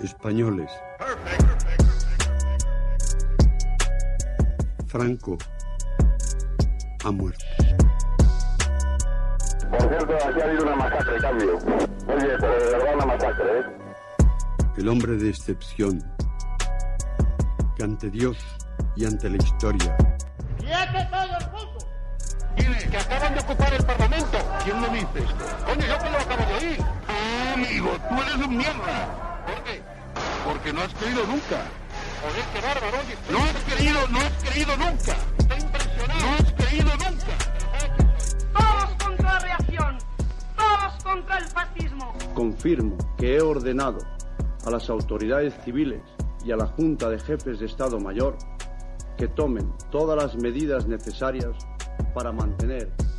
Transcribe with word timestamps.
españoles. 0.00 0.70
Franco 4.86 5.38
ha 7.04 7.10
muerto. 7.10 7.44
Por 9.70 9.88
cierto, 9.88 10.14
aquí 10.14 10.40
ha 10.40 10.44
habido 10.44 10.62
una 10.64 10.76
masacre, 10.76 11.18
cambio. 11.18 11.56
Oye, 11.56 12.36
pero 12.40 12.58
de 12.58 12.70
verdad 12.70 12.94
una 12.94 13.06
masacre, 13.06 13.58
¿eh? 13.58 13.62
El 14.76 14.88
hombre 14.88 15.16
de 15.16 15.30
excepción, 15.30 16.02
que 17.76 17.84
ante 17.84 18.10
Dios 18.10 18.38
y 18.96 19.06
ante 19.06 19.30
la 19.30 19.36
historia 19.36 19.96
¡Quiete 20.58 21.08
todo 21.10 21.38
el 21.38 21.50
mundo! 21.50 21.78
¿Quiénes? 22.56 22.84
Que 22.84 22.96
acaban 22.96 23.34
de 23.34 23.40
ocupar 23.40 23.72
el 23.72 23.84
Parlamento. 23.84 24.38
¿Quién 24.64 24.80
me 24.80 24.88
dice 24.90 25.18
esto? 25.18 25.44
Coño, 25.64 25.86
yo 25.86 25.98
que 25.98 26.10
lo 26.10 26.18
acabo 26.18 26.46
de 26.46 26.54
oír. 26.66 26.78
Ah, 27.08 27.52
amigo, 27.54 27.90
tú 28.08 28.14
eres 28.22 28.46
un 28.46 28.56
mierda. 28.56 29.31
Porque 30.62 30.78
no 30.78 30.82
has 30.82 30.94
creído 30.94 31.26
nunca. 31.26 31.64
Joder, 32.22 32.44
qué 32.52 32.60
bárbaro. 32.60 32.98
oye. 33.00 33.16
No 33.32 33.38
has 33.42 33.74
creído, 33.74 34.08
no 34.10 34.18
has 34.20 34.48
creído 34.48 34.76
nunca. 34.76 35.16
Estoy 35.38 35.60
impresionado. 35.60 36.20
No 36.20 36.34
has 36.34 36.52
creído 36.52 36.90
nunca. 36.92 37.34
Todos 38.52 39.04
contra 39.04 39.32
la 39.32 39.38
reacción. 39.40 39.98
Todos 40.56 41.02
contra 41.02 41.38
el 41.38 41.44
fascismo. 41.46 42.14
Confirmo 42.34 42.96
que 43.18 43.34
he 43.34 43.40
ordenado 43.40 43.98
a 44.64 44.70
las 44.70 44.88
autoridades 44.88 45.52
civiles 45.64 46.00
y 46.44 46.52
a 46.52 46.56
la 46.56 46.66
Junta 46.66 47.10
de 47.10 47.18
Jefes 47.18 47.58
de 47.58 47.66
Estado 47.66 47.98
Mayor 47.98 48.38
que 49.16 49.26
tomen 49.26 49.72
todas 49.90 50.16
las 50.16 50.36
medidas 50.36 50.86
necesarias 50.86 51.56
para 52.14 52.30
mantener 52.30 52.92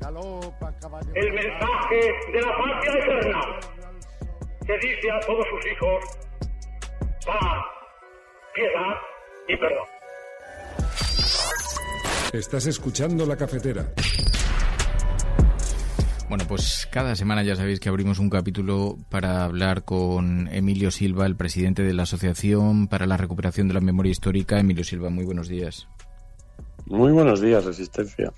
El 0.00 1.32
mensaje 1.32 2.00
de 2.32 2.40
la 2.40 2.56
patria 2.56 2.92
eterna 3.02 3.40
que 4.66 4.72
dice 4.78 5.10
a 5.10 5.20
todos 5.20 5.44
sus 5.50 5.72
hijos 5.72 6.04
paz, 7.26 7.64
piedad 8.54 8.94
y 9.48 9.56
perdón. 9.56 9.86
Estás 12.32 12.66
escuchando 12.66 13.26
la 13.26 13.36
cafetera. 13.36 13.86
Bueno, 16.28 16.44
pues 16.48 16.88
cada 16.90 17.14
semana 17.14 17.42
ya 17.42 17.54
sabéis 17.54 17.78
que 17.80 17.88
abrimos 17.88 18.18
un 18.18 18.30
capítulo 18.30 18.96
para 19.10 19.44
hablar 19.44 19.84
con 19.84 20.48
Emilio 20.48 20.90
Silva, 20.90 21.26
el 21.26 21.36
presidente 21.36 21.82
de 21.82 21.92
la 21.92 22.04
Asociación 22.04 22.88
para 22.88 23.06
la 23.06 23.16
Recuperación 23.16 23.68
de 23.68 23.74
la 23.74 23.80
Memoria 23.80 24.10
Histórica. 24.10 24.58
Emilio 24.58 24.84
Silva, 24.84 25.10
muy 25.10 25.24
buenos 25.24 25.48
días. 25.48 25.86
Muy 26.86 27.12
buenos 27.12 27.40
días, 27.40 27.64
Resistencia. 27.64 28.32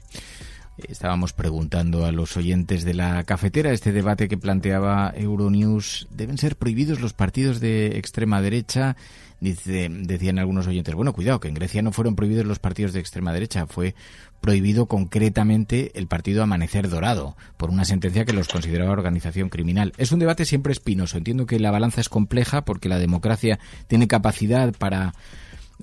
Estábamos 0.76 1.32
preguntando 1.32 2.04
a 2.04 2.12
los 2.12 2.36
oyentes 2.36 2.84
de 2.84 2.92
la 2.92 3.24
cafetera 3.24 3.72
este 3.72 3.92
debate 3.92 4.28
que 4.28 4.36
planteaba 4.36 5.12
Euronews. 5.16 6.06
¿Deben 6.10 6.36
ser 6.36 6.56
prohibidos 6.56 7.00
los 7.00 7.14
partidos 7.14 7.60
de 7.60 7.96
extrema 7.96 8.42
derecha? 8.42 8.94
Dice, 9.40 9.88
decían 9.90 10.38
algunos 10.38 10.66
oyentes, 10.66 10.94
bueno, 10.94 11.14
cuidado, 11.14 11.40
que 11.40 11.48
en 11.48 11.54
Grecia 11.54 11.80
no 11.80 11.92
fueron 11.92 12.14
prohibidos 12.14 12.44
los 12.44 12.58
partidos 12.58 12.92
de 12.92 13.00
extrema 13.00 13.32
derecha, 13.32 13.66
fue 13.66 13.94
prohibido 14.42 14.86
concretamente 14.86 15.92
el 15.94 16.08
partido 16.08 16.42
Amanecer 16.42 16.90
Dorado, 16.90 17.36
por 17.56 17.70
una 17.70 17.86
sentencia 17.86 18.26
que 18.26 18.34
los 18.34 18.48
consideraba 18.48 18.92
organización 18.92 19.48
criminal. 19.48 19.94
Es 19.96 20.12
un 20.12 20.18
debate 20.18 20.44
siempre 20.44 20.72
espinoso. 20.72 21.16
Entiendo 21.16 21.46
que 21.46 21.58
la 21.58 21.70
balanza 21.70 22.02
es 22.02 22.10
compleja 22.10 22.64
porque 22.64 22.90
la 22.90 22.98
democracia 22.98 23.58
tiene 23.88 24.08
capacidad 24.08 24.74
para 24.74 25.14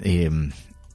eh, 0.02 0.30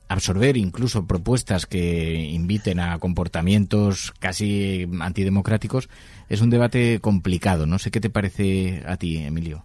absorber 0.09 0.57
incluso 0.57 1.07
propuestas 1.07 1.67
que 1.67 2.15
inviten 2.15 2.81
a 2.81 2.99
comportamientos 2.99 4.13
casi 4.19 4.89
antidemocráticos. 5.01 5.89
Es 6.29 6.41
un 6.41 6.51
debate 6.51 6.99
complicado. 7.01 7.67
No 7.67 7.79
sé 7.79 7.91
qué 7.91 8.01
te 8.01 8.11
parece 8.11 8.83
a 8.87 8.97
ti, 8.97 9.19
Emilio. 9.19 9.65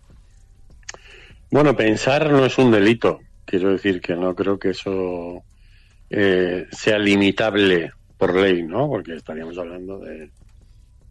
Bueno, 1.50 1.76
pensar 1.76 2.30
no 2.32 2.46
es 2.46 2.58
un 2.58 2.72
delito. 2.72 3.20
Quiero 3.46 3.72
decir 3.72 4.02
que 4.02 4.16
no 4.16 4.36
creo 4.36 4.58
que 4.58 4.72
eso 4.72 5.44
eh, 6.10 6.68
sea 6.72 6.98
limitable 6.98 7.92
por 8.18 8.36
ley, 8.36 8.64
¿no? 8.64 8.88
Porque 8.88 9.16
estaríamos 9.16 9.58
hablando 9.58 10.00
de, 10.00 10.30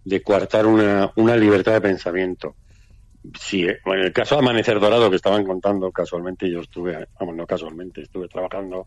de 0.05 0.23
coartar 0.23 0.67
una, 0.67 1.11
una 1.17 1.37
libertad 1.37 1.73
de 1.73 1.81
pensamiento. 1.81 2.57
Sí, 3.39 3.65
eh, 3.65 3.79
en 3.85 3.99
el 3.99 4.13
caso 4.13 4.35
de 4.35 4.41
Amanecer 4.41 4.81
Dorado 4.81 5.11
que 5.11 5.17
estaban 5.17 5.45
contando, 5.45 5.93
casualmente 5.93 6.51
yo 6.51 6.61
estuve, 6.61 7.07
vamos, 7.21 7.37
no 7.37 7.47
casualmente, 7.47 8.03
estuve 8.03 8.29
trabajando 8.29 8.87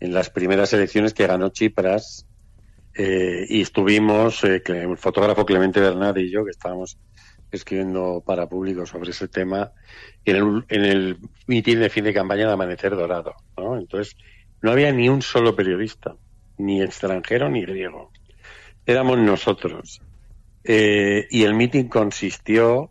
en 0.00 0.14
las 0.14 0.30
primeras 0.30 0.72
elecciones 0.72 1.14
que 1.14 1.26
ganó 1.26 1.50
Chipras 1.50 2.26
eh, 2.94 3.46
y 3.48 3.60
estuvimos, 3.60 4.42
eh, 4.44 4.62
el 4.66 4.96
fotógrafo 4.96 5.46
Clemente 5.46 5.80
Bernat 5.80 6.16
y 6.16 6.30
yo, 6.30 6.44
que 6.44 6.50
estábamos 6.50 6.98
escribiendo 7.52 8.22
para 8.24 8.48
público 8.48 8.86
sobre 8.86 9.10
ese 9.10 9.28
tema 9.28 9.72
en 10.24 10.36
el, 10.36 10.64
en 10.68 10.84
el 10.84 11.18
mitin 11.46 11.80
de 11.80 11.90
fin 11.90 12.04
de 12.04 12.14
campaña 12.14 12.46
de 12.46 12.52
Amanecer 12.52 12.96
Dorado. 12.96 13.34
¿no? 13.56 13.76
Entonces, 13.76 14.16
no 14.62 14.70
había 14.70 14.92
ni 14.92 15.08
un 15.08 15.22
solo 15.22 15.54
periodista, 15.54 16.16
ni 16.58 16.82
extranjero 16.82 17.48
ni 17.48 17.62
griego. 17.62 18.10
Éramos 18.86 19.18
nosotros. 19.18 20.00
Eh, 20.64 21.26
y 21.30 21.44
el 21.44 21.54
mitin 21.54 21.88
consistió 21.88 22.90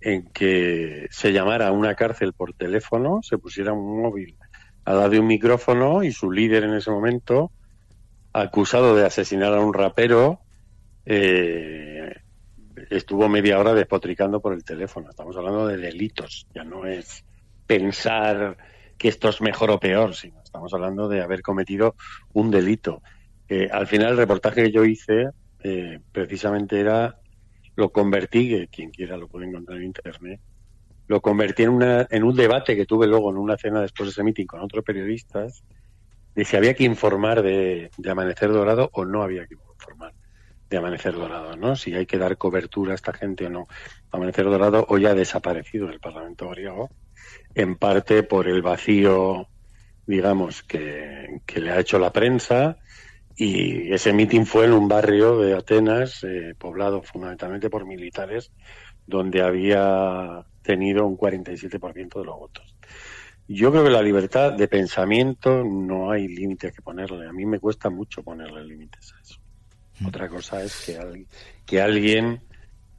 en 0.00 0.30
que 0.30 1.06
se 1.10 1.32
llamara 1.32 1.68
a 1.68 1.72
una 1.72 1.94
cárcel 1.94 2.32
por 2.32 2.54
teléfono, 2.54 3.20
se 3.22 3.36
pusiera 3.38 3.72
un 3.72 4.02
móvil 4.02 4.36
al 4.84 4.96
lado 4.96 5.10
de 5.10 5.20
un 5.20 5.26
micrófono 5.26 6.02
y 6.02 6.12
su 6.12 6.30
líder 6.30 6.64
en 6.64 6.74
ese 6.74 6.90
momento, 6.90 7.50
acusado 8.32 8.96
de 8.96 9.04
asesinar 9.04 9.52
a 9.52 9.60
un 9.60 9.74
rapero, 9.74 10.40
eh, 11.06 12.14
estuvo 12.90 13.28
media 13.28 13.58
hora 13.58 13.74
despotricando 13.74 14.40
por 14.40 14.52
el 14.52 14.64
teléfono. 14.64 15.10
Estamos 15.10 15.36
hablando 15.36 15.66
de 15.66 15.76
delitos, 15.76 16.46
ya 16.54 16.64
no 16.64 16.86
es 16.86 17.24
pensar 17.66 18.56
que 18.96 19.08
esto 19.08 19.28
es 19.28 19.40
mejor 19.40 19.70
o 19.70 19.80
peor, 19.80 20.14
sino 20.14 20.42
estamos 20.42 20.74
hablando 20.74 21.08
de 21.08 21.22
haber 21.22 21.42
cometido 21.42 21.94
un 22.32 22.50
delito. 22.50 23.02
Eh, 23.48 23.68
al 23.70 23.86
final 23.86 24.10
el 24.10 24.16
reportaje 24.16 24.64
que 24.64 24.72
yo 24.72 24.84
hice 24.84 25.28
eh, 25.62 26.00
precisamente 26.12 26.78
era, 26.78 27.18
lo 27.76 27.90
convertí, 27.90 28.48
que 28.48 28.68
quien 28.68 28.90
quiera 28.90 29.16
lo 29.16 29.28
puede 29.28 29.46
encontrar 29.46 29.78
en 29.78 29.84
internet, 29.84 30.40
lo 31.10 31.20
convertí 31.20 31.64
en, 31.64 31.70
una, 31.70 32.06
en 32.08 32.22
un 32.22 32.36
debate 32.36 32.76
que 32.76 32.86
tuve 32.86 33.08
luego 33.08 33.32
en 33.32 33.36
una 33.36 33.56
cena 33.56 33.80
después 33.80 34.06
de 34.06 34.10
ese 34.12 34.22
meeting 34.22 34.46
con 34.46 34.60
otros 34.60 34.84
periodistas, 34.84 35.64
de 36.36 36.44
si 36.44 36.56
había 36.56 36.74
que 36.74 36.84
informar 36.84 37.42
de, 37.42 37.90
de 37.98 38.10
Amanecer 38.12 38.52
Dorado 38.52 38.90
o 38.92 39.04
no 39.04 39.24
había 39.24 39.44
que 39.44 39.54
informar 39.54 40.12
de 40.68 40.76
Amanecer 40.76 41.14
Dorado, 41.14 41.56
¿no? 41.56 41.74
Si 41.74 41.92
hay 41.96 42.06
que 42.06 42.16
dar 42.16 42.38
cobertura 42.38 42.92
a 42.92 42.94
esta 42.94 43.12
gente 43.12 43.46
o 43.46 43.50
no. 43.50 43.66
Amanecer 44.12 44.44
Dorado 44.44 44.86
hoy 44.88 45.04
ha 45.06 45.14
desaparecido 45.16 45.88
del 45.88 45.98
Parlamento 45.98 46.48
griego, 46.50 46.90
en 47.56 47.74
parte 47.74 48.22
por 48.22 48.46
el 48.46 48.62
vacío, 48.62 49.48
digamos, 50.06 50.62
que, 50.62 51.40
que 51.44 51.58
le 51.58 51.72
ha 51.72 51.80
hecho 51.80 51.98
la 51.98 52.12
prensa, 52.12 52.76
y 53.34 53.92
ese 53.92 54.12
mitin 54.12 54.46
fue 54.46 54.66
en 54.66 54.74
un 54.74 54.86
barrio 54.86 55.40
de 55.40 55.54
Atenas, 55.54 56.22
eh, 56.22 56.54
poblado 56.56 57.02
fundamentalmente 57.02 57.68
por 57.68 57.84
militares, 57.84 58.52
donde 59.06 59.42
había 59.42 60.44
tenido 60.62 61.06
un 61.06 61.16
47% 61.16 62.20
de 62.20 62.24
los 62.24 62.36
votos. 62.36 62.76
Yo 63.48 63.70
creo 63.72 63.82
que 63.84 63.90
la 63.90 64.02
libertad 64.02 64.52
de 64.52 64.68
pensamiento 64.68 65.64
no 65.64 66.10
hay 66.12 66.28
límite 66.28 66.70
que 66.72 66.82
ponerle. 66.82 67.26
A 67.28 67.32
mí 67.32 67.44
me 67.46 67.58
cuesta 67.58 67.90
mucho 67.90 68.22
ponerle 68.22 68.64
límites 68.64 69.12
a 69.12 69.20
eso. 69.20 69.40
Otra 70.06 70.28
cosa 70.28 70.62
es 70.62 70.84
que, 70.86 70.96
al- 70.98 71.26
que 71.66 71.80
alguien 71.80 72.40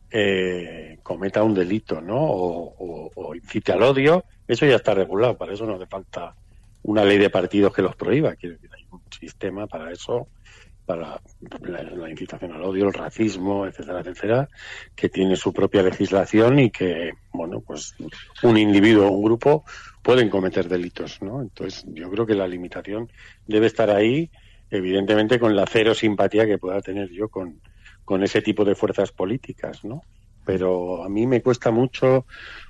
eh, 0.09 0.99
cometa 1.03 1.41
un 1.43 1.53
delito, 1.53 2.01
¿no? 2.01 2.17
O, 2.21 2.75
o- 2.77 3.11
o 3.15 3.35
incite 3.35 3.71
al 3.71 3.81
odio. 3.83 4.25
Eso 4.47 4.65
ya 4.65 4.75
está 4.75 4.93
regulado. 4.93 5.37
Para 5.37 5.53
eso 5.53 5.65
no 5.65 5.75
hace 5.75 5.87
falta 5.87 6.35
una 6.83 7.05
ley 7.05 7.17
de 7.17 7.29
partidos 7.29 7.73
que 7.73 7.81
los 7.81 7.95
prohíba. 7.95 8.35
Quiero 8.35 8.55
decir, 8.55 8.69
hay 8.75 8.85
un 8.91 9.01
sistema 9.17 9.67
para 9.67 9.91
eso, 9.91 10.27
para 10.85 11.21
la, 11.61 12.09
incitación 12.09 12.51
al 12.53 12.63
odio, 12.63 12.87
el 12.87 12.93
racismo, 12.93 13.65
etcétera, 13.65 14.01
etcétera, 14.01 14.49
que 14.95 15.09
tiene 15.09 15.35
su 15.35 15.53
propia 15.53 15.83
legislación 15.83 16.59
y 16.59 16.71
que, 16.71 17.11
bueno, 17.31 17.61
pues 17.61 17.95
un 18.43 18.57
individuo 18.57 19.07
o 19.07 19.11
un 19.11 19.23
grupo 19.23 19.63
pueden 20.01 20.29
cometer 20.29 20.67
delitos, 20.67 21.21
¿no? 21.21 21.41
Entonces, 21.41 21.85
yo 21.87 22.09
creo 22.09 22.25
que 22.25 22.35
la 22.35 22.47
limitación 22.47 23.11
debe 23.47 23.67
estar 23.67 23.89
ahí, 23.89 24.29
evidentemente 24.69 25.39
con 25.39 25.55
la 25.55 25.65
cero 25.67 25.93
simpatía 25.93 26.45
que 26.45 26.57
pueda 26.57 26.81
tener 26.81 27.09
yo 27.09 27.29
con, 27.29 27.61
con 28.03 28.23
ese 28.23 28.41
tipo 28.41 28.65
de 28.65 28.75
fuerzas 28.75 29.11
políticas, 29.11 29.83
¿no? 29.83 30.01
Pero 30.45 31.03
a 31.03 31.09
mí 31.09 31.27
me 31.27 31.41
cuesta 31.41 31.71
mucho 31.71 32.25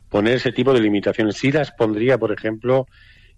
poner 0.10 0.36
ese 0.36 0.52
tipo 0.52 0.74
de 0.74 0.82
limitaciones. 0.82 1.38
Sí 1.38 1.52
las 1.52 1.72
pondría, 1.72 2.18
por 2.18 2.34
ejemplo, 2.34 2.86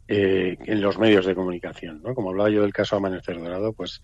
eh, 0.08 0.58
en 0.66 0.82
los 0.82 0.98
medios 0.98 1.26
de 1.26 1.36
comunicación, 1.36 2.02
¿no? 2.04 2.14
Como 2.14 2.32
hablaba 2.32 2.50
yo 2.50 2.62
del 2.62 2.74
caso 2.74 2.98
Amanecer 2.98 3.40
Dorado, 3.40 3.72
pues, 3.74 4.02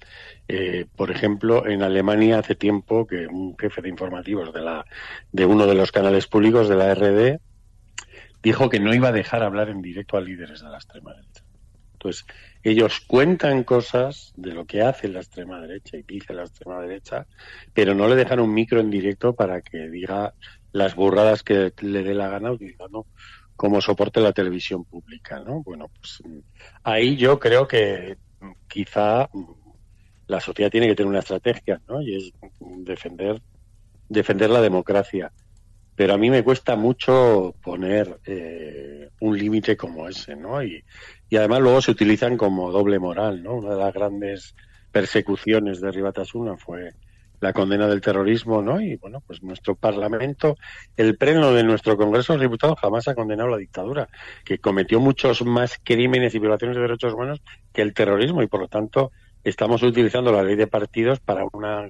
eh, 0.48 0.86
por 0.96 1.12
ejemplo, 1.12 1.68
en 1.68 1.84
Alemania 1.84 2.40
hace 2.40 2.56
tiempo 2.56 3.06
que 3.06 3.28
un 3.28 3.58
jefe 3.58 3.82
de 3.82 3.90
informativos 3.90 4.54
de 4.54 4.62
la 4.62 4.86
de 5.32 5.46
uno 5.46 5.68
de 5.68 5.76
los 5.76 5.92
canales 5.92 6.28
públicos 6.28 6.70
de 6.70 6.76
la 6.76 6.94
RD 6.94 7.40
dijo 8.42 8.70
que 8.70 8.80
no 8.80 8.94
iba 8.94 9.10
a 9.10 9.14
dejar 9.14 9.44
hablar 9.44 9.70
en 9.70 9.82
directo 9.82 10.16
a 10.16 10.22
líderes 10.22 10.62
de 10.62 10.70
la 10.70 10.78
extrema 10.78 11.14
derecha. 11.14 11.44
Entonces, 11.94 12.26
ellos 12.64 13.02
cuentan 13.02 13.66
cosas 13.66 14.32
de 14.38 14.54
lo 14.54 14.66
que 14.66 14.82
hace 14.82 15.10
la 15.10 15.20
extrema 15.20 15.60
derecha 15.60 15.98
y 15.98 16.04
dice 16.04 16.34
la 16.34 16.44
extrema 16.44 16.80
derecha, 16.80 17.28
pero 17.74 17.94
no 17.94 18.08
le 18.08 18.16
dejan 18.16 18.40
un 18.40 18.54
micro 18.54 18.80
en 18.80 18.90
directo 18.90 19.34
para 19.34 19.62
que 19.62 19.90
diga 19.90 20.34
las 20.72 20.96
burradas 20.96 21.44
que 21.44 21.74
le 21.82 22.04
dé 22.04 22.14
la 22.14 22.30
gana 22.30 22.52
utilizando 22.52 23.06
como 23.60 23.82
soporte 23.82 24.22
la 24.22 24.32
televisión 24.32 24.86
pública, 24.86 25.42
¿no? 25.42 25.62
Bueno, 25.64 25.88
pues 26.00 26.24
ahí 26.82 27.18
yo 27.18 27.38
creo 27.38 27.68
que 27.68 28.16
quizá 28.70 29.30
la 30.28 30.40
sociedad 30.40 30.72
tiene 30.72 30.88
que 30.88 30.96
tener 30.96 31.10
una 31.10 31.20
estrategia, 31.20 31.82
¿no? 31.86 32.02
Y 32.02 32.16
es 32.16 32.32
defender 32.86 33.42
defender 34.08 34.50
la 34.50 34.62
democracia 34.62 35.34
pero 36.00 36.14
a 36.14 36.18
mí 36.18 36.30
me 36.30 36.46
cuesta 36.46 36.78
mucho 36.78 37.54
poner 37.62 38.22
eh, 38.26 39.10
un 39.20 39.38
límite 39.38 39.76
como 39.76 40.08
ese, 40.08 40.34
¿no? 40.34 40.64
Y, 40.64 40.82
y, 41.30 41.36
además 41.36 41.60
luego 41.60 41.82
se 41.82 41.92
utilizan 41.92 42.38
como 42.38 42.72
doble 42.72 43.00
moral, 43.00 43.44
¿no? 43.44 43.56
Una 43.56 43.72
de 43.72 43.82
las 43.82 43.94
grandes 43.94 44.56
persecuciones 44.94 45.82
de 45.82 45.92
Ribatasuna 45.92 46.56
fue 46.56 46.94
la 47.40 47.54
condena 47.54 47.88
del 47.88 48.02
terrorismo, 48.02 48.62
¿no? 48.62 48.82
Y 48.82 48.96
bueno, 48.98 49.22
pues 49.26 49.42
nuestro 49.44 49.76
Parlamento, 49.76 50.58
el 50.98 51.18
pleno 51.18 51.54
de 51.54 51.64
nuestro 51.64 51.98
Congreso 51.98 52.34
de 52.34 52.42
Diputados 52.42 52.80
jamás 52.80 53.08
ha 53.08 53.16
condenado 53.16 53.50
la 53.50 53.58
dictadura, 53.58 54.10
que 54.44 54.60
cometió 54.60 55.00
muchos 55.00 55.44
más 55.44 55.80
crímenes 55.84 56.36
y 56.36 56.40
violaciones 56.40 56.76
de 56.76 56.82
derechos 56.82 57.14
humanos 57.14 57.42
que 57.74 57.82
el 57.82 57.94
terrorismo 57.94 58.42
y 58.42 58.48
por 58.48 58.62
lo 58.62 58.68
tanto 58.68 59.12
estamos 59.44 59.84
utilizando 59.84 60.32
la 60.32 60.44
ley 60.44 60.56
de 60.56 60.68
partidos 60.68 61.20
para 61.20 61.46
una 61.54 61.90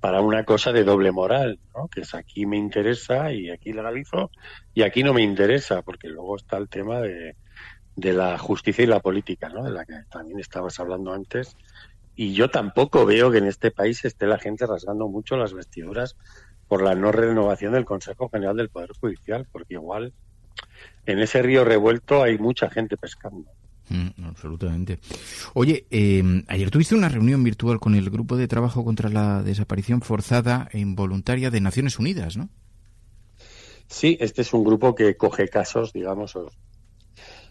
para 0.00 0.20
una 0.20 0.44
cosa 0.44 0.72
de 0.72 0.84
doble 0.84 1.10
moral, 1.10 1.58
¿no? 1.74 1.88
que 1.88 2.02
es 2.02 2.14
aquí 2.14 2.46
me 2.46 2.56
interesa 2.56 3.32
y 3.32 3.50
aquí 3.50 3.72
legalizo 3.72 4.30
y 4.74 4.82
aquí 4.82 5.02
no 5.02 5.12
me 5.12 5.22
interesa, 5.22 5.82
porque 5.82 6.08
luego 6.08 6.36
está 6.36 6.58
el 6.58 6.68
tema 6.68 7.00
de, 7.00 7.34
de 7.96 8.12
la 8.12 8.38
justicia 8.38 8.84
y 8.84 8.86
la 8.86 9.00
política, 9.00 9.48
¿no? 9.48 9.64
de 9.64 9.72
la 9.72 9.84
que 9.84 9.94
también 10.10 10.38
estabas 10.38 10.78
hablando 10.78 11.12
antes. 11.12 11.56
Y 12.16 12.32
yo 12.32 12.50
tampoco 12.50 13.04
veo 13.04 13.30
que 13.30 13.38
en 13.38 13.46
este 13.46 13.70
país 13.70 14.04
esté 14.04 14.26
la 14.26 14.38
gente 14.38 14.66
rasgando 14.66 15.08
mucho 15.08 15.36
las 15.36 15.52
vestiduras 15.52 16.16
por 16.66 16.82
la 16.82 16.94
no 16.94 17.12
renovación 17.12 17.74
del 17.74 17.84
Consejo 17.84 18.28
General 18.28 18.56
del 18.56 18.70
Poder 18.70 18.90
Judicial, 18.98 19.46
porque 19.52 19.74
igual 19.74 20.12
en 21.04 21.18
ese 21.20 21.42
río 21.42 21.64
revuelto 21.64 22.22
hay 22.22 22.38
mucha 22.38 22.70
gente 22.70 22.96
pescando. 22.96 23.50
Mm, 23.88 24.24
absolutamente. 24.24 24.98
Oye, 25.54 25.86
em, 25.90 26.44
ayer 26.48 26.70
tuviste 26.70 26.94
una 26.94 27.08
reunión 27.08 27.44
virtual 27.44 27.78
con 27.78 27.94
el 27.94 28.10
Grupo 28.10 28.36
de 28.36 28.48
Trabajo 28.48 28.84
contra 28.84 29.08
la 29.08 29.42
Desaparición 29.42 30.00
Forzada 30.00 30.68
e 30.72 30.80
Involuntaria 30.80 31.50
de 31.50 31.60
Naciones 31.60 31.98
Unidas, 31.98 32.36
¿no? 32.36 32.48
Sí, 33.88 34.16
este 34.20 34.42
es 34.42 34.52
un 34.52 34.64
grupo 34.64 34.94
que 34.94 35.16
coge 35.16 35.48
casos, 35.48 35.92
digamos, 35.92 36.36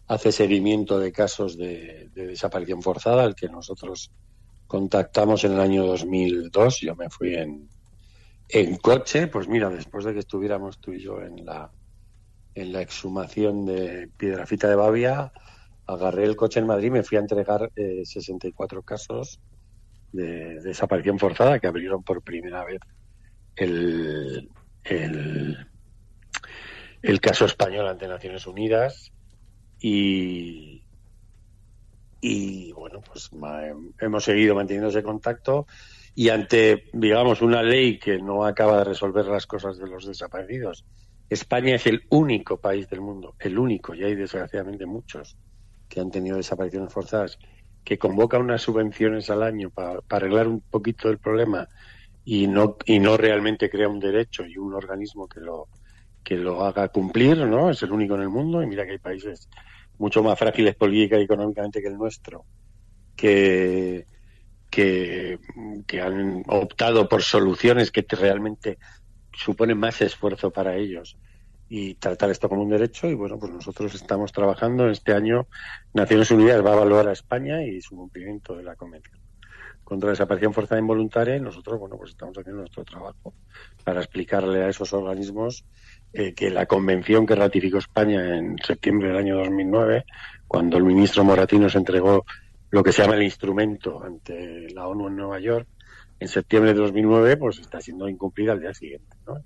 hace 0.07 0.31
seguimiento 0.33 0.99
de 0.99 1.13
casos 1.13 1.57
de, 1.57 2.09
desaparición 2.13 2.81
forzada, 2.81 3.23
al 3.23 3.35
que 3.35 3.47
nosotros 3.47 4.11
contactamos 4.67 5.43
en 5.43 5.53
el 5.53 5.59
año 5.59 5.85
2002. 5.85 6.79
Yo 6.81 6.95
me 6.95 7.09
fui 7.09 7.35
en, 7.35 7.69
en 8.49 8.77
coche, 8.77 9.27
pues 9.27 9.47
mira, 9.47 9.69
después 9.69 10.05
de 10.05 10.13
que 10.13 10.19
estuviéramos 10.19 10.79
tú 10.79 10.93
y 10.93 11.01
yo 11.01 11.21
en 11.21 11.45
la, 11.45 11.71
en 12.53 12.71
la 12.71 12.81
exhumación 12.81 13.65
de 13.65 14.09
Piedrafita 14.17 14.67
de 14.67 14.75
Bavia, 14.75 15.31
agarré 15.87 16.25
el 16.25 16.35
coche 16.35 16.59
en 16.59 16.67
Madrid 16.67 16.91
me 16.91 17.03
fui 17.03 17.17
a 17.17 17.21
entregar 17.21 17.71
64 17.75 18.79
eh, 18.79 18.83
casos 18.83 19.39
de, 20.11 20.61
desaparición 20.61 21.19
forzada 21.19 21.59
que 21.59 21.67
abrieron 21.67 22.03
por 22.03 22.21
primera 22.21 22.63
vez 22.63 22.79
el, 23.55 24.49
el, 24.83 25.67
caso 27.21 27.45
español 27.45 27.87
ante 27.87 28.07
Naciones 28.07 28.47
Unidas 28.47 29.11
y, 29.79 30.83
y 32.27 32.71
bueno, 32.71 33.01
pues 33.01 33.29
hemos 33.99 34.23
seguido 34.23 34.55
manteniendo 34.55 34.89
ese 34.89 35.03
contacto 35.03 35.67
y 36.15 36.29
ante, 36.29 36.85
digamos, 36.91 37.43
una 37.43 37.61
ley 37.61 37.99
que 37.99 38.17
no 38.17 38.45
acaba 38.45 38.79
de 38.79 38.85
resolver 38.85 39.25
las 39.27 39.45
cosas 39.45 39.77
de 39.77 39.87
los 39.87 40.07
desaparecidos, 40.07 40.85
España 41.29 41.75
es 41.75 41.85
el 41.85 42.03
único 42.09 42.57
país 42.57 42.89
del 42.89 43.01
mundo, 43.01 43.35
el 43.37 43.59
único, 43.59 43.93
y 43.93 44.03
hay 44.03 44.15
desgraciadamente 44.15 44.87
muchos, 44.87 45.37
que 45.87 45.99
han 45.99 46.09
tenido 46.09 46.37
desapariciones 46.37 46.91
forzadas, 46.91 47.37
que 47.83 47.99
convoca 47.99 48.39
unas 48.39 48.63
subvenciones 48.63 49.29
al 49.29 49.43
año 49.43 49.69
para, 49.69 49.99
arreglar 50.09 50.47
un 50.47 50.61
poquito 50.61 51.09
el 51.09 51.19
problema 51.19 51.69
y 52.23 52.47
no 52.47 52.77
y 52.85 52.97
no 52.97 53.17
realmente 53.17 53.69
crea 53.69 53.87
un 53.87 53.99
derecho 53.99 54.47
y 54.47 54.57
un 54.57 54.73
organismo 54.73 55.27
que 55.27 55.41
lo 55.41 55.67
que 56.23 56.37
lo 56.37 56.65
haga 56.65 56.87
cumplir, 56.89 57.37
¿no? 57.37 57.69
Es 57.69 57.83
el 57.83 57.91
único 57.91 58.15
en 58.15 58.21
el 58.21 58.29
mundo 58.29 58.63
y 58.63 58.65
mira 58.65 58.83
que 58.83 58.93
hay 58.93 58.97
países 58.97 59.47
mucho 59.97 60.23
más 60.23 60.37
frágiles 60.37 60.75
política 60.75 61.19
y 61.19 61.23
económicamente 61.23 61.81
que 61.81 61.87
el 61.87 61.97
nuestro 61.97 62.45
que 63.15 64.05
que, 64.69 65.39
que 65.87 66.01
han 66.01 66.43
optado 66.47 67.07
por 67.07 67.21
soluciones 67.21 67.91
que 67.91 68.05
realmente 68.09 68.77
suponen 69.33 69.77
más 69.77 70.01
esfuerzo 70.01 70.51
para 70.51 70.75
ellos 70.75 71.17
y 71.69 71.95
tratar 71.95 72.29
esto 72.29 72.49
como 72.49 72.63
un 72.63 72.69
derecho. 72.69 73.07
Y 73.09 73.13
bueno, 73.13 73.39
pues 73.39 73.53
nosotros 73.53 73.95
estamos 73.95 74.31
trabajando. 74.31 74.89
Este 74.89 75.13
año 75.13 75.47
Naciones 75.93 76.29
Unidas 76.31 76.65
va 76.65 76.71
a 76.71 76.75
evaluar 76.75 77.07
a 77.07 77.13
España 77.13 77.63
y 77.63 77.81
su 77.81 77.95
cumplimiento 77.95 78.55
de 78.55 78.63
la 78.63 78.75
Convención 78.75 79.24
contra 79.85 80.07
la 80.07 80.11
desaparición 80.11 80.53
forzada 80.53 80.81
involuntaria. 80.81 81.37
Y 81.37 81.39
nosotros, 81.39 81.79
bueno, 81.79 81.95
pues 81.97 82.11
estamos 82.11 82.37
haciendo 82.37 82.59
nuestro 82.59 82.83
trabajo 82.83 83.33
para 83.85 84.01
explicarle 84.01 84.63
a 84.63 84.69
esos 84.69 84.91
organismos 84.91 85.63
eh, 86.11 86.33
que 86.33 86.49
la 86.49 86.65
convención 86.65 87.25
que 87.25 87.35
ratificó 87.35 87.77
España 87.77 88.37
en 88.37 88.57
septiembre 88.57 89.07
del 89.07 89.17
año 89.17 89.37
2009, 89.37 90.03
cuando 90.47 90.77
el 90.77 90.83
ministro 90.83 91.23
Moratino 91.23 91.69
se 91.69 91.77
entregó 91.77 92.25
lo 92.71 92.83
que 92.83 92.91
se 92.91 93.03
llama 93.03 93.15
el 93.15 93.23
instrumento 93.23 94.03
ante 94.03 94.69
la 94.73 94.87
ONU 94.87 95.07
en 95.07 95.15
Nueva 95.15 95.39
York, 95.39 95.67
en 96.19 96.27
septiembre 96.27 96.73
de 96.73 96.79
2009, 96.79 97.37
pues 97.37 97.59
está 97.59 97.79
siendo 97.79 98.09
incumplida 98.09 98.51
al 98.53 98.59
día 98.59 98.73
siguiente. 98.73 99.15
¿no? 99.25 99.39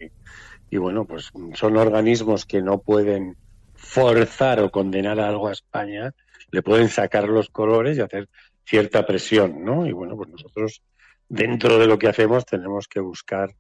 y 0.72 0.78
bueno, 0.78 1.06
pues 1.06 1.32
son 1.56 1.78
organismos 1.78 2.46
que 2.46 2.62
no 2.62 2.80
pueden 2.80 3.36
forzar 3.76 4.60
o 4.60 4.70
condenar 4.70 5.20
algo 5.20 5.48
a 5.48 5.54
España, 5.54 6.14
le 6.52 6.62
pueden 6.62 6.90
sacar 6.90 7.28
los 7.30 7.50
colores 7.50 7.98
y 7.98 8.02
hacer 8.02 8.30
cierta 8.70 9.04
presión, 9.04 9.66
¿no? 9.66 9.88
Y 9.88 9.94
bueno, 9.94 10.16
pues 10.16 10.30
nosotros 10.30 10.84
dentro 11.28 11.80
de 11.80 11.88
lo 11.88 11.98
que 11.98 12.08
hacemos 12.08 12.46
tenemos 12.46 12.88
que 12.88 13.00
buscar 13.00 13.56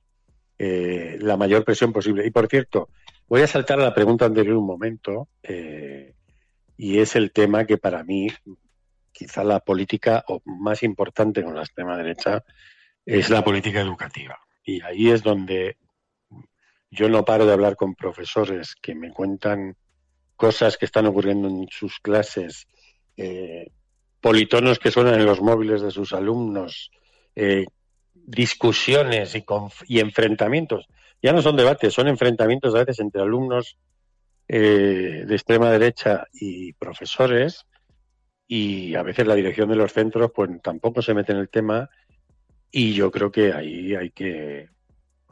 eh, 0.60 1.18
la 1.20 1.36
mayor 1.36 1.63
presión 1.63 1.92
posible. 1.92 2.28
Y 2.28 2.30
por 2.30 2.48
cierto, 2.48 2.89
voy 3.28 3.42
a 3.42 3.48
saltar 3.48 3.80
a 3.80 3.84
la 3.84 3.94
pregunta 3.96 4.25
anterior 4.25 4.56
un 4.56 4.68
momento, 4.68 5.28
eh, 5.42 6.13
y 6.78 7.00
es 7.00 7.16
el 7.16 7.32
tema 7.32 7.66
que 7.66 7.80
para 7.80 8.04
mí, 8.04 8.28
quizá 9.12 9.44
la 9.44 9.60
política 9.62 10.24
o 10.28 10.42
más 10.46 10.84
importante 10.84 11.44
con 11.44 11.56
la 11.56 11.62
extrema 11.62 11.98
derecha, 11.98 12.44
es 13.04 13.32
la 13.32 13.44
política 13.44 13.82
educativa. 13.82 14.38
Y 14.63 14.82
ahí 14.84 15.10
es 15.10 15.24
donde 15.24 15.78
yo 16.92 17.10
no 17.10 17.25
paro 17.25 17.48
de 17.48 17.54
hablar 17.54 17.75
con 17.75 17.96
profesores 17.96 18.75
que 18.75 18.94
me 18.94 19.12
cuentan 19.12 19.75
cosas 20.36 20.78
que 20.78 20.86
están 20.86 21.08
ocurriendo 21.08 21.48
en 21.48 21.68
sus 21.72 22.00
clases, 22.00 22.68
eh, 23.18 23.72
politonos 24.21 24.79
que 24.79 24.91
suenan 24.91 25.15
en 25.15 25.25
los 25.25 25.41
móviles 25.41 25.81
de 25.81 25.91
sus 25.91 26.13
alumnos, 26.13 26.91
eh, 27.35 27.65
discusiones 28.13 29.35
y, 29.35 29.45
y, 29.88 29.99
enfrentamientos. 29.99 30.88
Ya 31.21 31.33
no 31.33 31.41
son 31.41 31.55
debates, 31.55 31.93
son 31.93 32.07
enfrentamientos 32.07 32.75
a 32.75 32.79
veces 32.79 32.99
entre 32.99 33.21
alumnos 33.21 33.77
eh, 34.47 35.25
de 35.27 35.35
extrema 35.35 35.71
derecha 35.71 36.27
y 36.33 36.73
profesores 36.73 37.65
y 38.47 38.95
a 38.95 39.03
veces 39.03 39.27
la 39.27 39.35
dirección 39.35 39.69
de 39.69 39.75
los 39.75 39.93
centros 39.93 40.31
pues 40.33 40.49
tampoco 40.63 41.01
se 41.01 41.13
mete 41.13 41.33
en 41.33 41.38
el 41.38 41.49
tema 41.49 41.89
y 42.71 42.93
yo 42.93 43.11
creo 43.11 43.31
que 43.31 43.53
ahí 43.53 43.95
hay 43.95 44.11
que 44.11 44.69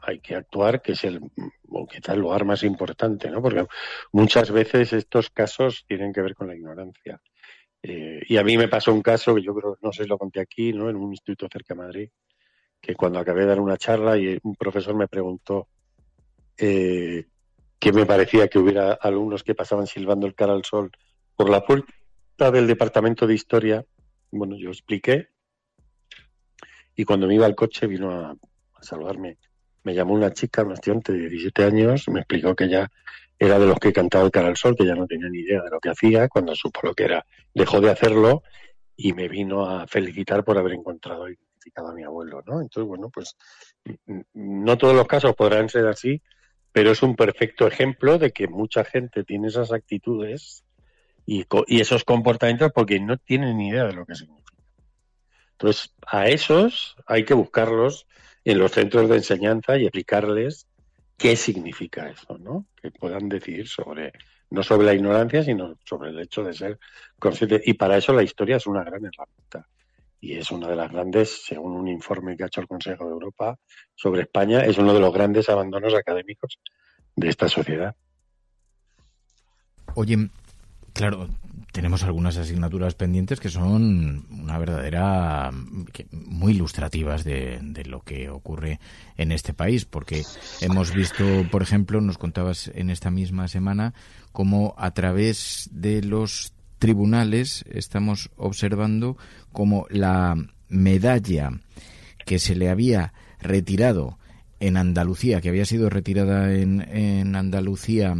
hay 0.00 0.20
que 0.20 0.36
actuar, 0.36 0.80
que 0.80 0.92
es 0.92 1.04
el, 1.04 1.20
o 1.68 1.86
el 1.90 2.20
lugar 2.20 2.44
más 2.44 2.62
importante, 2.62 3.30
¿no? 3.30 3.42
Porque 3.42 3.66
muchas 4.12 4.50
veces 4.50 4.92
estos 4.92 5.30
casos 5.30 5.84
tienen 5.86 6.12
que 6.12 6.22
ver 6.22 6.34
con 6.34 6.46
la 6.46 6.54
ignorancia. 6.54 7.20
Eh, 7.82 8.20
y 8.26 8.36
a 8.36 8.44
mí 8.44 8.56
me 8.56 8.68
pasó 8.68 8.92
un 8.92 9.02
caso 9.02 9.34
que 9.34 9.42
yo 9.42 9.54
creo, 9.54 9.78
no 9.82 9.92
sé 9.92 10.02
si 10.02 10.08
lo 10.08 10.18
conté 10.18 10.40
aquí, 10.40 10.72
¿no? 10.72 10.90
En 10.90 10.96
un 10.96 11.12
instituto 11.12 11.48
cerca 11.50 11.74
de 11.74 11.80
Madrid, 11.80 12.10
que 12.80 12.94
cuando 12.94 13.18
acabé 13.18 13.42
de 13.42 13.46
dar 13.46 13.60
una 13.60 13.76
charla 13.76 14.16
y 14.18 14.38
un 14.42 14.54
profesor 14.54 14.94
me 14.94 15.08
preguntó 15.08 15.68
eh, 16.56 17.26
qué 17.78 17.92
me 17.92 18.06
parecía 18.06 18.48
que 18.48 18.58
hubiera 18.58 18.92
alumnos 18.92 19.44
que 19.44 19.54
pasaban 19.54 19.86
silbando 19.86 20.26
el 20.26 20.34
cara 20.34 20.52
al 20.52 20.64
sol 20.64 20.90
por 21.36 21.48
la 21.48 21.64
puerta 21.64 22.50
del 22.50 22.66
departamento 22.66 23.26
de 23.26 23.34
historia. 23.34 23.84
Bueno, 24.30 24.56
yo 24.56 24.70
expliqué 24.70 25.28
y 26.96 27.04
cuando 27.04 27.26
me 27.26 27.36
iba 27.36 27.46
al 27.46 27.54
coche 27.54 27.86
vino 27.86 28.10
a 28.10 28.36
saludarme 28.80 29.38
me 29.88 29.94
llamó 29.94 30.12
una 30.12 30.32
chica, 30.32 30.64
una 30.64 30.74
estudiante 30.74 31.12
de 31.12 31.30
17 31.30 31.64
años, 31.64 32.08
me 32.08 32.20
explicó 32.20 32.54
que 32.54 32.64
ella 32.64 32.90
era 33.38 33.58
de 33.58 33.66
los 33.66 33.78
que 33.78 33.92
cantaba 33.92 34.24
el 34.24 34.30
cara 34.30 34.48
al 34.48 34.56
sol, 34.56 34.74
que 34.76 34.86
ya 34.86 34.94
no 34.94 35.06
tenía 35.06 35.28
ni 35.28 35.40
idea 35.40 35.62
de 35.62 35.70
lo 35.70 35.80
que 35.80 35.90
hacía, 35.90 36.28
cuando 36.28 36.54
supo 36.54 36.80
lo 36.82 36.94
que 36.94 37.04
era, 37.04 37.24
dejó 37.54 37.80
de 37.80 37.90
hacerlo 37.90 38.42
y 38.96 39.12
me 39.12 39.28
vino 39.28 39.64
a 39.64 39.86
felicitar 39.86 40.44
por 40.44 40.58
haber 40.58 40.72
encontrado 40.72 41.28
y 41.28 41.34
identificado 41.34 41.88
a 41.88 41.94
mi 41.94 42.02
abuelo, 42.02 42.42
¿no? 42.46 42.60
Entonces, 42.60 42.88
bueno, 42.88 43.10
pues 43.10 43.36
no 44.34 44.78
todos 44.78 44.94
los 44.94 45.06
casos 45.06 45.36
podrán 45.36 45.68
ser 45.68 45.86
así, 45.86 46.20
pero 46.72 46.90
es 46.90 47.02
un 47.02 47.14
perfecto 47.14 47.66
ejemplo 47.66 48.18
de 48.18 48.32
que 48.32 48.48
mucha 48.48 48.84
gente 48.84 49.24
tiene 49.24 49.48
esas 49.48 49.72
actitudes 49.72 50.64
y, 51.24 51.44
y 51.66 51.80
esos 51.80 52.04
comportamientos 52.04 52.72
porque 52.74 52.98
no 53.00 53.18
tienen 53.18 53.56
ni 53.58 53.68
idea 53.68 53.84
de 53.84 53.94
lo 53.94 54.04
que 54.04 54.14
significa. 54.14 54.54
Entonces, 55.52 55.94
a 56.06 56.28
esos 56.28 56.96
hay 57.06 57.24
que 57.24 57.34
buscarlos 57.34 58.06
en 58.44 58.58
los 58.58 58.72
centros 58.72 59.08
de 59.08 59.16
enseñanza 59.16 59.76
y 59.76 59.82
explicarles 59.82 60.67
qué 61.18 61.36
significa 61.36 62.08
eso, 62.08 62.38
¿no? 62.38 62.66
Que 62.80 62.90
puedan 62.92 63.28
decidir 63.28 63.68
sobre, 63.68 64.12
no 64.50 64.62
sobre 64.62 64.86
la 64.86 64.94
ignorancia, 64.94 65.42
sino 65.42 65.76
sobre 65.84 66.10
el 66.10 66.20
hecho 66.20 66.44
de 66.44 66.54
ser 66.54 66.78
conscientes. 67.18 67.62
Y 67.66 67.74
para 67.74 67.96
eso 67.96 68.12
la 68.14 68.22
historia 68.22 68.56
es 68.56 68.66
una 68.66 68.84
gran 68.84 69.04
herramienta. 69.04 69.66
Y 70.20 70.36
es 70.36 70.50
una 70.50 70.68
de 70.68 70.76
las 70.76 70.90
grandes, 70.90 71.44
según 71.44 71.72
un 71.72 71.88
informe 71.88 72.36
que 72.36 72.44
ha 72.44 72.46
hecho 72.46 72.60
el 72.60 72.68
Consejo 72.68 73.04
de 73.04 73.12
Europa 73.12 73.58
sobre 73.94 74.22
España, 74.22 74.60
es 74.64 74.78
uno 74.78 74.94
de 74.94 75.00
los 75.00 75.12
grandes 75.12 75.48
abandonos 75.48 75.94
académicos 75.94 76.58
de 77.14 77.28
esta 77.28 77.48
sociedad. 77.48 77.94
Oye, 79.94 80.30
claro, 80.98 81.28
tenemos 81.70 82.02
algunas 82.02 82.36
asignaturas 82.38 82.96
pendientes 82.96 83.38
que 83.38 83.50
son 83.50 84.26
una 84.32 84.58
verdadera 84.58 85.52
muy 86.10 86.54
ilustrativas 86.54 87.22
de, 87.22 87.84
lo 87.86 88.00
que 88.00 88.30
ocurre 88.30 88.80
en 89.16 89.30
este 89.30 89.54
país 89.54 89.84
porque 89.84 90.24
hemos 90.60 90.92
visto 90.92 91.24
por 91.52 91.62
ejemplo 91.62 92.00
nos 92.00 92.18
contabas 92.18 92.72
en 92.74 92.90
esta 92.90 93.12
misma 93.12 93.46
semana 93.46 93.94
cómo 94.32 94.74
a 94.76 94.90
través 94.90 95.70
de 95.70 96.02
los 96.02 96.52
tribunales 96.80 97.64
estamos 97.70 98.30
observando 98.36 99.16
como 99.52 99.86
la 99.90 100.34
medalla 100.68 101.52
que 102.26 102.40
se 102.40 102.56
le 102.56 102.70
había 102.70 103.12
retirado 103.40 104.18
en 104.58 104.76
Andalucía, 104.76 105.40
que 105.40 105.50
había 105.50 105.64
sido 105.64 105.90
retirada 105.90 106.52
en 106.52 107.36
Andalucía 107.36 108.16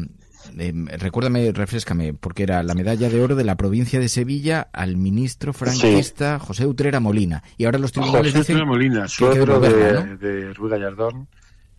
eh, 0.59 0.73
recuérdame, 0.99 1.52
refrescame, 1.52 2.14
porque 2.14 2.45
era 2.45 2.62
la 2.62 2.75
medalla 2.75 3.09
de 3.09 3.21
oro 3.21 3.35
de 3.37 3.45
la 3.45 3.57
provincia 3.57 4.00
de 4.00 4.09
Sevilla 4.09 4.69
al 4.73 4.97
ministro 4.97 5.52
franquista 5.52 6.38
José 6.38 6.67
Utrera 6.67 7.00
Molina. 7.00 7.43
Y 7.57 7.64
ahora 7.64 7.78
los 7.78 7.93
tribunales 7.93 8.33
José 8.33 8.52
Utrera 8.52 8.67
Molina, 8.67 9.09
suegro 9.09 9.61
de, 9.61 10.17
de 10.17 10.52
Ruiz 10.55 10.73
Gallardón, 10.73 11.28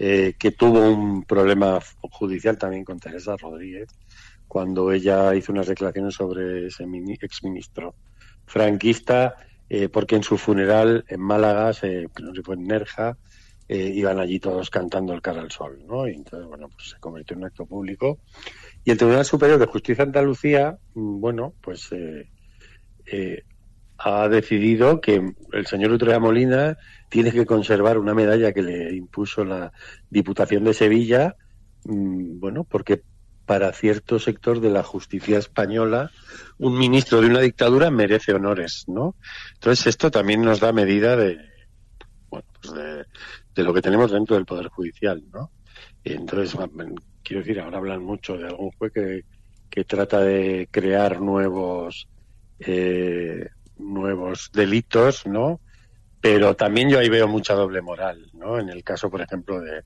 eh, 0.02 0.36
que 0.40 0.52
tuvo 0.52 0.90
un 0.90 1.24
problema 1.24 1.78
judicial 2.00 2.58
también 2.58 2.86
con 2.86 3.00
Teresa 3.00 3.36
Rodríguez, 3.36 3.90
cuando 4.48 4.94
ella 4.94 5.36
hizo 5.36 5.52
unas 5.52 5.68
declaraciones 5.68 6.16
sobre 6.16 6.68
ese 6.68 6.86
exministro 7.22 7.96
franquista, 8.46 9.36
eh, 9.70 9.90
porque 9.90 10.16
en 10.16 10.24
su 10.24 10.38
funeral 10.38 11.04
en 11.10 11.20
Málaga, 11.20 11.74
se, 11.74 12.08
no 12.22 12.34
sé, 12.34 12.42
fue 12.42 12.56
en 12.56 12.68
Nerja, 12.68 13.18
eh, 13.72 13.92
iban 13.94 14.20
allí 14.20 14.40
todos 14.40 14.72
cantando 14.72 15.14
el 15.14 15.22
cara 15.22 15.42
al 15.42 15.52
sol, 15.52 15.80
¿no? 15.88 16.08
Y 16.08 16.16
entonces, 16.16 16.48
bueno, 16.48 16.70
pues 16.70 16.90
se 16.90 17.00
convirtió 17.00 17.36
en 17.36 17.42
un 17.42 17.48
acto 17.48 17.68
público. 17.68 18.18
Y 18.84 18.90
el 18.90 18.98
Tribunal 18.98 19.26
Superior 19.26 19.60
de 19.60 19.68
Justicia 19.68 20.06
de 20.06 20.10
Andalucía, 20.10 20.78
bueno, 20.96 21.54
pues 21.62 21.92
eh, 21.92 22.28
eh, 23.06 23.44
ha 24.00 24.28
decidido 24.28 25.00
que 25.00 25.34
el 25.54 25.68
señor 25.68 25.92
Utrea 25.92 26.20
Molina 26.20 26.78
tiene 27.10 27.32
que 27.32 27.46
conservar 27.46 28.00
una 28.00 28.16
medalla 28.16 28.54
que 28.54 28.64
le 28.64 28.96
impuso 28.96 29.46
la 29.46 29.72
Diputación 30.10 30.64
de 30.64 30.74
Sevilla, 30.74 31.36
mm, 31.86 32.40
bueno, 32.40 32.64
porque 32.64 33.04
para 33.46 33.72
cierto 33.72 34.18
sector 34.18 34.62
de 34.62 34.72
la 34.72 34.82
justicia 34.82 35.38
española, 35.38 36.10
un 36.58 36.76
ministro 36.76 37.22
de 37.22 37.28
una 37.28 37.40
dictadura 37.40 37.92
merece 37.92 38.34
honores, 38.34 38.86
¿no? 38.88 39.16
Entonces 39.54 39.86
esto 39.86 40.10
también 40.10 40.42
nos 40.42 40.60
da 40.60 40.72
medida 40.72 41.16
de, 41.16 41.38
bueno, 42.30 42.48
pues 42.62 42.74
de, 42.74 43.06
de 43.60 43.66
lo 43.66 43.74
que 43.74 43.82
tenemos 43.82 44.12
dentro 44.12 44.38
del 44.38 44.46
Poder 44.46 44.70
Judicial, 44.70 45.22
¿no? 45.34 45.52
entonces, 46.04 46.58
quiero 47.24 47.42
decir, 47.42 47.60
ahora 47.60 47.78
hablan 47.78 48.04
mucho 48.04 48.38
de 48.38 48.48
algún 48.48 48.72
juez 48.72 48.92
que, 48.94 49.24
que 49.70 49.84
trata 49.84 50.22
de 50.22 50.70
crear 50.72 51.20
nuevos 51.20 52.08
eh, 52.60 53.50
nuevos 53.78 54.50
delitos, 54.54 55.26
¿no? 55.26 55.60
Pero 56.22 56.56
también 56.56 56.90
yo 56.90 57.00
ahí 57.00 57.10
veo 57.10 57.28
mucha 57.28 57.54
doble 57.54 57.82
moral, 57.82 58.30
¿no? 58.34 58.60
En 58.60 58.70
el 58.70 58.84
caso, 58.84 59.10
por 59.10 59.22
ejemplo, 59.22 59.60
de, 59.62 59.84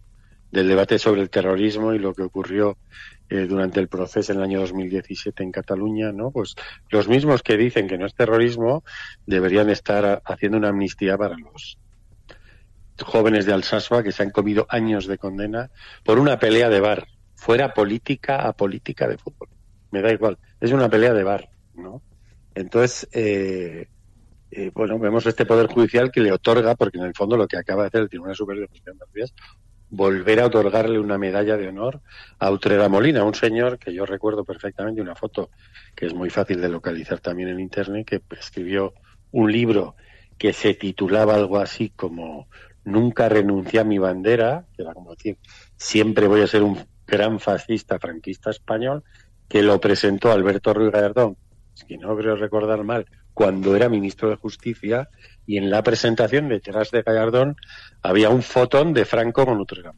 del 0.52 0.68
debate 0.68 1.00
sobre 1.00 1.22
el 1.22 1.30
terrorismo 1.32 1.94
y 1.94 2.00
lo 2.00 2.14
que 2.14 2.24
ocurrió 2.24 2.78
eh, 3.30 3.48
durante 3.48 3.80
el 3.80 3.88
proceso 3.88 4.32
en 4.32 4.40
el 4.40 4.44
año 4.44 4.60
2017 4.60 5.44
en 5.44 5.52
Cataluña, 5.52 6.12
¿no? 6.12 6.30
Pues 6.30 6.56
los 6.90 7.08
mismos 7.08 7.42
que 7.42 7.58
dicen 7.58 7.88
que 7.88 7.98
no 7.98 8.06
es 8.06 8.14
terrorismo 8.14 8.84
deberían 9.26 9.70
estar 9.70 10.22
haciendo 10.26 10.60
una 10.60 10.70
amnistía 10.70 11.18
para 11.18 11.36
los 11.38 11.80
jóvenes 13.02 13.46
de 13.46 13.54
Alsasua 13.54 14.04
que 14.04 14.12
se 14.12 14.24
han 14.24 14.32
comido 14.32 14.66
años 14.70 15.08
de 15.08 15.18
condena 15.18 15.72
por 16.04 16.20
una 16.20 16.40
pelea 16.40 16.70
de 16.70 16.80
bar, 16.80 17.08
fuera 17.36 17.74
política 17.74 18.48
a 18.48 18.54
política 18.54 19.08
de 19.08 19.18
fútbol. 19.18 19.50
Me 19.92 20.02
da 20.02 20.12
igual, 20.12 20.38
es 20.60 20.72
una 20.72 20.90
pelea 20.90 21.14
de 21.14 21.24
bar, 21.24 21.50
¿no? 21.76 22.02
Entonces, 22.56 23.08
eh, 23.12 23.88
eh, 24.52 24.72
bueno, 24.74 25.00
vemos 25.00 25.26
este 25.26 25.46
Poder 25.46 25.68
Judicial 25.68 26.12
que 26.12 26.22
le 26.22 26.32
otorga, 26.32 26.76
porque 26.76 27.00
en 27.00 27.06
el 27.06 27.16
fondo 27.16 27.36
lo 27.36 27.48
que 27.48 27.58
acaba 27.58 27.84
de 27.84 27.88
hacer 27.88 28.02
el 28.02 28.10
Tribunal 28.10 28.36
Superior 28.36 28.68
de 28.68 28.70
Justicia 28.70 28.94
de 28.94 29.26
volver 29.90 30.40
a 30.40 30.48
otorgarle 30.48 31.00
una 31.00 31.20
medalla 31.20 31.56
de 31.56 31.68
honor 31.68 32.02
a 32.40 32.50
Utrera 32.50 32.90
Molina, 32.90 33.24
un 33.24 33.36
señor 33.36 33.78
que 33.78 33.94
yo 33.94 34.08
recuerdo 34.08 34.44
perfectamente 34.44 35.02
una 35.02 35.16
foto 35.16 35.52
que 35.96 36.08
es 36.08 36.16
muy 36.16 36.32
fácil 36.32 36.62
de 36.62 36.70
localizar 36.70 37.20
también 37.20 37.50
en 37.50 37.60
Internet, 37.60 38.08
que 38.08 38.22
escribió 38.40 38.94
un 39.32 39.52
libro 39.52 39.96
que 40.38 40.52
se 40.52 40.74
titulaba 40.74 41.36
algo 41.36 41.60
así 41.60 41.90
como 41.90 42.48
nunca 42.86 43.30
renuncié 43.30 43.80
a 43.80 43.84
mi 43.84 43.98
bandera, 43.98 44.66
que 44.76 44.84
era 44.84 44.94
como 44.94 45.12
decir, 45.12 45.38
siempre 45.78 46.28
voy 46.28 46.42
a 46.42 46.48
ser 46.48 46.64
un 46.64 46.86
gran 47.08 47.40
fascista 47.40 48.00
franquista 48.00 48.50
español, 48.50 49.04
que 49.48 49.62
lo 49.62 49.80
presentó 49.80 50.32
Alberto 50.32 50.74
Ruiz 50.74 50.92
Gallardón, 50.92 51.38
si 51.74 51.98
no 51.98 52.16
creo 52.18 52.36
recordar 52.36 52.84
mal, 52.84 53.06
cuando 53.34 53.76
era 53.76 53.90
ministro 53.90 54.30
de 54.30 54.36
Justicia, 54.36 55.10
y 55.46 55.58
en 55.58 55.70
la 55.70 55.84
presentación 55.84 56.50
detrás 56.50 56.92
de 56.92 57.02
Gallardón 57.02 57.56
había 58.02 58.30
un 58.30 58.44
fotón 58.44 58.94
de 58.94 59.06
Franco 59.06 59.46
con 59.46 59.60
Utrera 59.60 59.94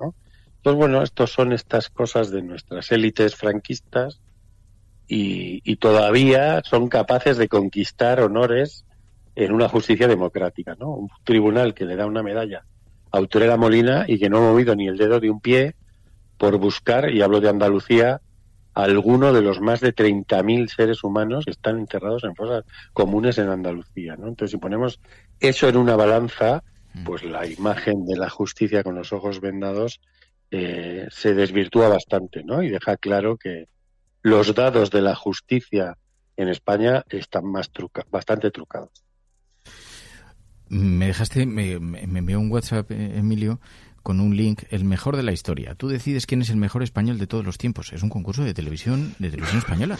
¿no? 0.00 0.14
Entonces, 0.56 0.78
bueno, 0.78 1.02
estos 1.02 1.30
son 1.30 1.52
estas 1.52 1.88
cosas 1.88 2.30
de 2.30 2.42
nuestras 2.42 2.90
élites 2.90 3.36
franquistas 3.36 4.20
y 5.10 5.76
todavía 5.76 6.60
son 6.64 6.88
capaces 6.88 7.38
de 7.38 7.48
conquistar 7.48 8.20
honores 8.20 8.84
en 9.38 9.52
una 9.52 9.68
justicia 9.68 10.08
democrática, 10.08 10.74
¿no? 10.80 10.90
Un 10.90 11.08
tribunal 11.22 11.72
que 11.72 11.84
le 11.84 11.94
da 11.94 12.06
una 12.06 12.24
medalla 12.24 12.64
a 13.12 13.18
Autorera 13.18 13.56
Molina 13.56 14.04
y 14.08 14.18
que 14.18 14.28
no 14.28 14.38
ha 14.38 14.40
movido 14.40 14.74
ni 14.74 14.88
el 14.88 14.96
dedo 14.96 15.20
de 15.20 15.30
un 15.30 15.40
pie 15.40 15.76
por 16.36 16.58
buscar, 16.58 17.08
y 17.10 17.22
hablo 17.22 17.40
de 17.40 17.48
Andalucía, 17.48 18.20
alguno 18.74 19.32
de 19.32 19.42
los 19.42 19.60
más 19.60 19.80
de 19.80 19.94
30.000 19.94 20.68
seres 20.68 21.04
humanos 21.04 21.44
que 21.44 21.52
están 21.52 21.78
enterrados 21.78 22.24
en 22.24 22.34
fosas 22.34 22.64
comunes 22.92 23.38
en 23.38 23.48
Andalucía, 23.48 24.16
¿no? 24.16 24.26
Entonces, 24.26 24.50
si 24.50 24.58
ponemos 24.58 25.00
eso 25.38 25.68
en 25.68 25.76
una 25.76 25.94
balanza, 25.94 26.64
mm. 26.94 27.04
pues 27.04 27.22
la 27.22 27.46
imagen 27.46 28.06
de 28.06 28.16
la 28.16 28.30
justicia 28.30 28.82
con 28.82 28.96
los 28.96 29.12
ojos 29.12 29.40
vendados 29.40 30.00
eh, 30.50 31.06
se 31.10 31.34
desvirtúa 31.34 31.88
bastante, 31.88 32.42
¿no? 32.42 32.60
Y 32.64 32.70
deja 32.70 32.96
claro 32.96 33.36
que 33.36 33.68
los 34.22 34.52
dados 34.52 34.90
de 34.90 35.02
la 35.02 35.14
justicia 35.14 35.96
en 36.36 36.48
España 36.48 37.04
están 37.08 37.44
más 37.44 37.70
truca 37.70 38.04
bastante 38.10 38.50
trucados. 38.50 39.07
Me 40.68 41.06
dejaste, 41.06 41.46
me, 41.46 41.78
me, 41.78 42.18
envió 42.18 42.38
un 42.40 42.50
WhatsApp, 42.50 42.90
eh, 42.90 43.18
Emilio, 43.18 43.60
con 44.02 44.20
un 44.20 44.36
link, 44.36 44.62
el 44.70 44.84
mejor 44.84 45.16
de 45.16 45.22
la 45.22 45.32
historia. 45.32 45.74
Tú 45.74 45.88
decides 45.88 46.26
quién 46.26 46.42
es 46.42 46.50
el 46.50 46.56
mejor 46.56 46.82
español 46.82 47.18
de 47.18 47.26
todos 47.26 47.44
los 47.44 47.58
tiempos. 47.58 47.92
Es 47.92 48.02
un 48.02 48.08
concurso 48.08 48.44
de 48.44 48.54
televisión, 48.54 49.14
de 49.18 49.30
televisión 49.30 49.58
española. 49.58 49.98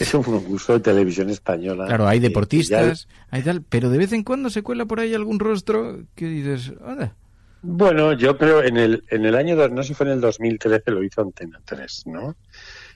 Es 0.00 0.14
un 0.14 0.22
concurso 0.22 0.74
de 0.74 0.80
televisión 0.80 1.30
española. 1.30 1.86
Claro, 1.86 2.08
hay 2.08 2.20
deportistas, 2.20 3.08
hay 3.30 3.42
tal, 3.42 3.62
pero 3.62 3.90
de 3.90 3.98
vez 3.98 4.12
en 4.12 4.24
cuando 4.24 4.50
se 4.50 4.62
cuela 4.62 4.86
por 4.86 5.00
ahí 5.00 5.14
algún 5.14 5.38
rostro 5.38 6.04
que 6.14 6.26
dices, 6.26 6.72
anda. 6.84 7.14
Bueno, 7.62 8.14
yo 8.14 8.38
creo 8.38 8.62
en 8.62 8.78
el, 8.78 9.04
en 9.10 9.26
el 9.26 9.34
año, 9.34 9.68
no 9.68 9.82
sé 9.82 9.88
si 9.88 9.94
fue 9.94 10.06
en 10.06 10.12
el 10.12 10.20
2013, 10.20 10.90
lo 10.90 11.04
hizo 11.04 11.20
Antena 11.20 11.60
3, 11.64 12.04
¿no? 12.06 12.36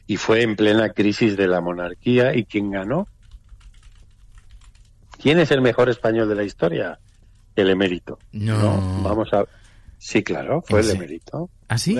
Y 0.06 0.16
fue 0.16 0.42
en 0.42 0.56
plena 0.56 0.90
crisis 0.90 1.36
de 1.36 1.46
la 1.46 1.60
monarquía 1.60 2.34
y 2.34 2.44
quien 2.44 2.70
ganó 2.70 3.08
¿Quién 5.24 5.38
es 5.38 5.50
el 5.52 5.62
mejor 5.62 5.88
español 5.88 6.28
de 6.28 6.34
la 6.34 6.42
historia? 6.42 6.98
El 7.56 7.70
emérito. 7.70 8.18
No. 8.32 9.00
Vamos 9.02 9.32
a. 9.32 9.46
Sí, 9.96 10.22
claro, 10.22 10.62
fue 10.68 10.80
el 10.80 10.90
emérito. 10.90 11.48
¿Ah, 11.66 11.78
sí? 11.78 11.96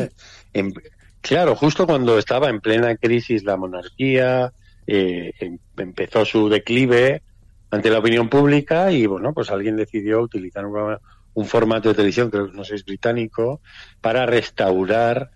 Claro, 1.23 1.57
justo 1.57 1.87
cuando 1.87 2.19
estaba 2.19 2.51
en 2.51 2.61
plena 2.61 2.95
crisis 2.97 3.43
la 3.43 3.57
monarquía, 3.57 4.53
eh, 4.87 5.33
em, 5.41 5.57
empezó 5.79 6.27
su 6.27 6.51
declive 6.51 7.23
ante 7.71 7.89
la 7.89 8.01
opinión 8.01 8.29
pública 8.29 8.93
y, 8.93 9.07
bueno, 9.07 9.33
pues 9.33 9.51
alguien 9.51 9.77
decidió 9.77 10.21
utilizar 10.21 10.67
un, 10.67 11.47
formato 11.47 11.89
de 11.89 11.95
televisión, 11.95 12.29
creo 12.29 12.51
que 12.51 12.57
no 12.59 12.63
sé, 12.63 12.75
es 12.75 12.85
británico, 12.85 13.63
para 14.03 14.27
restaurar 14.27 15.31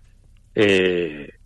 eh, 0.53 1.38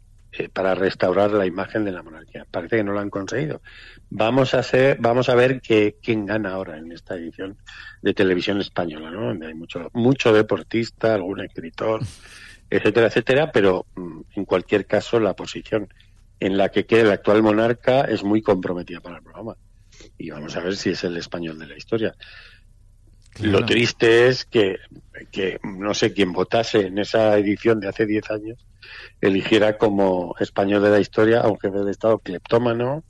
para 0.52 0.76
restaurar 0.76 1.32
la 1.32 1.46
imagen 1.46 1.86
de 1.86 1.92
la 1.92 2.02
monarquía. 2.02 2.46
Parece 2.50 2.78
que 2.78 2.84
no 2.84 2.94
lo 2.94 3.00
han 3.00 3.10
conseguido. 3.10 3.62
Vamos 4.10 4.54
a 4.54 4.60
hacer, 4.60 4.98
vamos 5.00 5.30
a 5.30 5.36
ver 5.36 5.62
que, 5.62 5.98
quién 6.02 6.26
gana 6.26 6.54
ahora 6.54 6.78
en 6.78 6.92
esta 6.92 7.16
edición 7.16 7.58
de 8.02 8.14
televisión 8.14 8.60
española, 8.60 9.12
¿no? 9.12 9.28
Donde 9.28 9.48
hay 9.48 9.54
mucho, 9.54 9.90
mucho 9.94 10.34
deportista, 10.34 11.14
algún 11.14 11.42
escritor, 11.42 12.02
etcétera, 12.70 13.08
etcétera, 13.08 13.52
pero 13.52 13.86
mm, 13.96 14.22
en 14.36 14.46
cualquier 14.46 14.86
caso 14.86 15.20
la 15.20 15.36
posición 15.36 15.88
en 16.40 16.58
la 16.58 16.70
que 16.70 16.86
quede 16.86 17.02
el 17.02 17.12
actual 17.12 17.44
monarca 17.44 18.02
es 18.02 18.24
muy 18.24 18.42
comprometida 18.42 19.00
para 19.00 19.18
el 19.18 19.24
programa. 19.24 19.56
Y 20.18 20.32
vamos 20.32 20.56
a 20.56 20.62
ver 20.62 20.76
si 20.76 20.90
es 20.90 21.04
el 21.04 21.16
español 21.18 21.60
de 21.60 21.68
la 21.68 21.78
historia. 21.78 22.16
Lo 23.40 23.66
triste 23.66 24.28
es 24.28 24.46
que, 24.46 24.78
que 25.32 25.60
no 25.64 25.94
sé 25.94 26.14
quién 26.14 26.34
votase 26.34 26.88
en 26.88 26.98
esa 27.00 27.38
edición 27.38 27.80
de 27.80 27.88
hace 27.88 28.06
10 28.06 28.32
años 28.32 28.66
eligiera 29.22 29.78
como 29.78 30.36
español 30.40 30.84
de 30.84 30.90
la 30.90 31.00
historia 31.00 31.42
a 31.42 31.48
un 31.48 31.60
jefe 31.60 31.80
de 31.80 31.92
Estado 31.92 32.20
cleptómano 32.20 33.04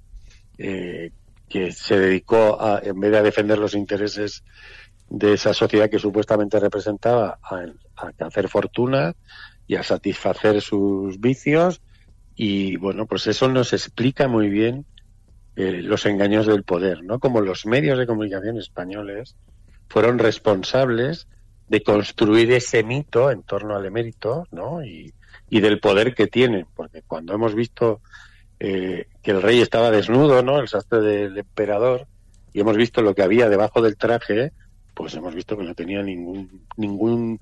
eh, 0.57 1.11
que 1.49 1.71
se 1.71 1.99
dedicó 1.99 2.61
a, 2.61 2.79
en 2.83 2.99
vez 2.99 3.11
de 3.11 3.17
a 3.17 3.23
defender 3.23 3.57
los 3.57 3.75
intereses 3.75 4.43
de 5.09 5.33
esa 5.33 5.53
sociedad 5.53 5.89
que 5.89 5.99
supuestamente 5.99 6.59
representaba, 6.59 7.37
a, 7.43 7.65
hacer 8.25 8.49
fortuna 8.49 9.13
y 9.67 9.75
a 9.75 9.83
satisfacer 9.83 10.61
sus 10.61 11.19
vicios. 11.19 11.81
Y 12.35 12.77
bueno, 12.77 13.05
pues 13.05 13.27
eso 13.27 13.47
nos 13.47 13.73
explica 13.73 14.27
muy 14.27 14.49
bien 14.49 14.85
eh, 15.55 15.81
los 15.83 16.05
engaños 16.07 16.47
del 16.47 16.63
poder, 16.63 17.03
¿no? 17.03 17.19
Como 17.19 17.41
los 17.41 17.65
medios 17.67 17.99
de 17.99 18.07
comunicación 18.07 18.57
españoles 18.57 19.35
fueron 19.87 20.17
responsables 20.17 21.27
de 21.67 21.83
construir 21.83 22.51
ese 22.51 22.83
mito 22.83 23.29
en 23.29 23.43
torno 23.43 23.75
al 23.75 23.85
emérito, 23.85 24.47
¿no? 24.51 24.83
Y, 24.83 25.13
y 25.49 25.59
del 25.59 25.79
poder 25.79 26.15
que 26.15 26.27
tiene, 26.27 26.65
porque 26.75 27.01
cuando 27.01 27.33
hemos 27.33 27.55
visto 27.55 28.01
eh, 28.59 29.07
que 29.21 29.31
el 29.31 29.41
rey 29.41 29.61
estaba 29.61 29.91
desnudo, 29.91 30.41
¿no? 30.41 30.59
El 30.59 30.67
sastre 30.67 31.01
del 31.01 31.37
emperador, 31.37 32.07
y 32.53 32.59
hemos 32.59 32.77
visto 32.77 33.01
lo 33.01 33.15
que 33.15 33.23
había 33.23 33.49
debajo 33.49 33.81
del 33.81 33.97
traje, 33.97 34.51
pues 34.93 35.13
hemos 35.15 35.33
visto 35.33 35.57
que 35.57 35.63
no 35.63 35.73
tenía 35.73 36.01
ningún, 36.03 36.61
ningún, 36.77 37.39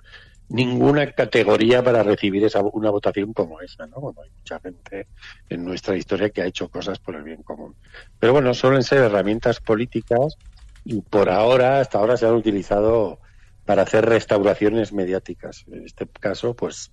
ninguna 0.49 1.11
categoría 1.11 1.83
para 1.83 2.01
recibir 2.03 2.45
esa, 2.45 2.61
una 2.61 2.89
votación 2.89 3.33
como 3.33 3.61
esa, 3.61 3.87
¿no? 3.87 3.99
Bueno, 3.99 4.21
hay 4.21 4.29
mucha 4.29 4.59
gente 4.59 5.07
en 5.49 5.65
nuestra 5.65 5.95
historia 5.97 6.29
que 6.29 6.41
ha 6.41 6.45
hecho 6.45 6.69
cosas 6.69 6.99
por 6.99 7.15
el 7.15 7.23
bien 7.23 7.43
común. 7.43 7.75
Pero 8.19 8.33
bueno, 8.33 8.53
suelen 8.53 8.83
ser 8.83 8.99
herramientas 8.99 9.59
políticas 9.59 10.37
y 10.83 11.01
por 11.01 11.29
ahora, 11.29 11.79
hasta 11.79 11.99
ahora 11.99 12.17
se 12.17 12.25
han 12.25 12.33
utilizado 12.33 13.19
para 13.65 13.83
hacer 13.83 14.05
restauraciones 14.05 14.91
mediáticas. 14.93 15.65
En 15.71 15.85
este 15.85 16.07
caso, 16.07 16.55
pues 16.55 16.91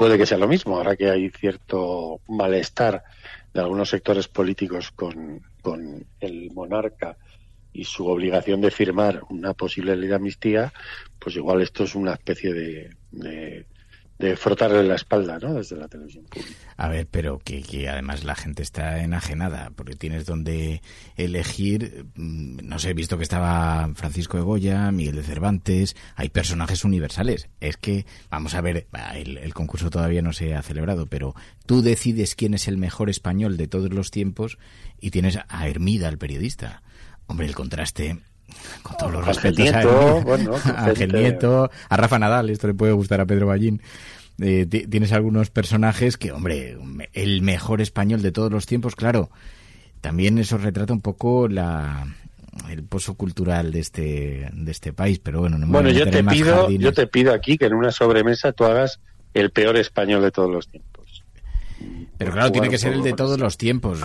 puede 0.00 0.16
que 0.16 0.24
sea 0.24 0.38
lo 0.38 0.48
mismo, 0.48 0.78
ahora 0.78 0.96
que 0.96 1.10
hay 1.10 1.28
cierto 1.28 2.22
malestar 2.26 3.04
de 3.52 3.60
algunos 3.60 3.90
sectores 3.90 4.28
políticos 4.28 4.92
con, 4.92 5.42
con 5.60 6.06
el 6.20 6.50
monarca 6.52 7.18
y 7.74 7.84
su 7.84 8.06
obligación 8.06 8.62
de 8.62 8.70
firmar 8.70 9.20
una 9.28 9.52
posible 9.52 9.94
ley 9.96 10.08
de 10.08 10.14
amnistía, 10.14 10.72
pues 11.18 11.36
igual 11.36 11.60
esto 11.60 11.84
es 11.84 11.94
una 11.94 12.14
especie 12.14 12.54
de 12.54 12.96
de 13.10 13.66
frotarle 14.36 14.82
la 14.84 14.94
espalda, 14.94 15.38
¿no? 15.38 15.54
Desde 15.54 15.76
la 15.76 15.88
televisión 15.88 16.24
pública. 16.24 16.54
A 16.76 16.88
ver, 16.88 17.06
pero 17.10 17.38
que, 17.38 17.62
que, 17.62 17.88
además 17.88 18.24
la 18.24 18.34
gente 18.34 18.62
está 18.62 19.02
enajenada, 19.02 19.70
porque 19.74 19.94
tienes 19.94 20.26
donde 20.26 20.82
elegir, 21.16 22.06
mm, 22.14 22.58
no 22.62 22.78
sé, 22.78 22.90
he 22.90 22.94
visto 22.94 23.16
que 23.16 23.22
estaba 23.22 23.90
Francisco 23.94 24.36
de 24.36 24.42
Goya, 24.42 24.90
Miguel 24.90 25.16
de 25.16 25.22
Cervantes, 25.22 25.96
hay 26.16 26.28
personajes 26.28 26.84
universales. 26.84 27.48
Es 27.60 27.76
que, 27.76 28.06
vamos 28.30 28.54
a 28.54 28.60
ver, 28.60 28.86
el, 29.14 29.38
el 29.38 29.54
concurso 29.54 29.90
todavía 29.90 30.22
no 30.22 30.32
se 30.32 30.54
ha 30.54 30.62
celebrado, 30.62 31.06
pero 31.06 31.34
tú 31.66 31.82
decides 31.82 32.34
quién 32.34 32.54
es 32.54 32.68
el 32.68 32.76
mejor 32.76 33.10
español 33.10 33.56
de 33.56 33.68
todos 33.68 33.92
los 33.92 34.10
tiempos 34.10 34.58
y 35.00 35.10
tienes 35.10 35.38
a 35.48 35.68
Hermida, 35.68 36.08
el 36.08 36.18
periodista. 36.18 36.82
Hombre, 37.26 37.46
el 37.46 37.54
contraste 37.54 38.18
con 38.82 38.96
todos 38.96 39.12
los 39.12 39.26
respetos 39.26 39.72
a, 39.72 40.84
Ángel 40.84 41.12
Nieto, 41.12 41.70
a 41.88 41.96
Rafa 41.96 42.18
Nadal, 42.18 42.50
esto 42.50 42.66
le 42.66 42.74
puede 42.74 42.92
gustar 42.92 43.20
a 43.20 43.26
Pedro 43.26 43.46
Ballín. 43.46 43.80
Eh, 44.40 44.66
tienes 44.66 45.12
algunos 45.12 45.50
personajes 45.50 46.16
que, 46.16 46.32
hombre, 46.32 46.76
el 47.12 47.42
mejor 47.42 47.80
español 47.80 48.22
de 48.22 48.32
todos 48.32 48.50
los 48.50 48.66
tiempos, 48.66 48.96
claro. 48.96 49.30
También 50.00 50.38
eso 50.38 50.56
retrata 50.56 50.94
un 50.94 51.02
poco 51.02 51.46
la, 51.46 52.06
el 52.70 52.82
pozo 52.84 53.14
cultural 53.14 53.70
de 53.70 53.80
este 53.80 54.50
de 54.52 54.70
este 54.70 54.92
país, 54.92 55.18
pero 55.18 55.40
bueno, 55.40 55.58
no 55.58 55.66
me 55.66 55.72
bueno, 55.72 55.90
yo 55.90 56.08
te 56.08 56.24
pido, 56.24 56.70
yo 56.70 56.92
te 56.92 57.06
pido 57.06 57.34
aquí 57.34 57.58
que 57.58 57.66
en 57.66 57.74
una 57.74 57.90
sobremesa 57.90 58.52
tú 58.52 58.64
hagas 58.64 59.00
el 59.34 59.50
peor 59.50 59.76
español 59.76 60.22
de 60.22 60.30
todos 60.30 60.50
los 60.50 60.68
tiempos. 60.68 60.90
Pero 62.18 62.32
claro, 62.32 62.52
tiene 62.52 62.68
que 62.68 62.78
ser 62.78 62.92
el 62.92 63.02
de 63.02 63.12
todos 63.14 63.38
los 63.38 63.56
tiempos. 63.56 64.00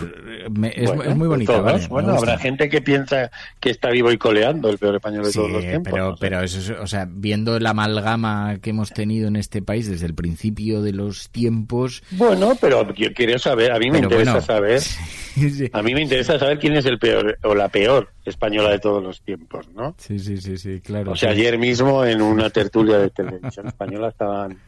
Es, 0.74 1.16
muy 1.16 1.28
bonito. 1.28 1.62
bueno, 1.88 2.14
habrá 2.14 2.38
gente 2.38 2.68
que 2.68 2.80
piensa 2.80 3.30
que 3.60 3.70
está 3.70 3.90
vivo 3.90 4.12
y 4.12 4.18
coleando 4.18 4.70
el 4.70 4.78
peor 4.78 4.96
español 4.96 5.24
de 5.24 5.32
todos 5.32 5.50
los 5.50 5.62
tiempos. 5.62 5.92
Pero, 5.92 6.16
pero 6.18 6.40
eso 6.42 6.74
o 6.80 6.86
sea, 6.86 7.06
viendo 7.08 7.58
la 7.58 7.70
amalgama 7.70 8.58
que 8.60 8.70
hemos 8.70 8.92
tenido 8.92 9.28
en 9.28 9.36
este 9.36 9.62
país 9.62 9.88
desde 9.88 10.06
el 10.06 10.14
principio 10.14 10.82
de 10.82 10.92
los 10.92 11.30
tiempos. 11.30 12.02
Bueno, 12.12 12.56
pero 12.60 12.92
yo 12.94 13.12
quiero 13.12 13.38
saber, 13.38 13.72
a 13.72 13.78
mí 13.78 13.90
me 13.90 13.98
interesa 13.98 14.40
saber, 14.40 14.82
a 15.72 15.82
mí 15.82 15.94
me 15.94 16.02
interesa 16.02 16.38
saber 16.38 16.58
quién 16.58 16.74
es 16.74 16.86
el 16.86 16.98
peor 16.98 17.38
o 17.42 17.54
la 17.54 17.68
peor 17.68 18.10
española 18.24 18.70
de 18.70 18.78
todos 18.78 19.02
los 19.02 19.20
tiempos, 19.22 19.68
¿no? 19.74 19.94
Sí, 19.98 20.18
sí, 20.18 20.36
sí, 20.38 20.56
sí, 20.56 20.80
claro. 20.80 21.12
O 21.12 21.16
sea, 21.16 21.30
ayer 21.30 21.58
mismo 21.58 22.04
en 22.04 22.22
una 22.22 22.50
tertulia 22.50 22.98
de 22.98 23.10
televisión 23.10 23.66
española 23.68 24.08
estaban 24.08 24.58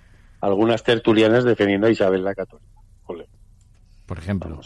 algunas 0.40 0.82
tertulianas 0.82 1.44
defendiendo 1.44 1.86
a 1.86 1.90
Isabel 1.90 2.24
la 2.24 2.34
Católica 2.34 2.77
por 4.08 4.18
ejemplo. 4.18 4.60